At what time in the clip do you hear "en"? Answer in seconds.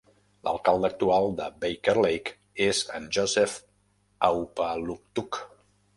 3.01-3.07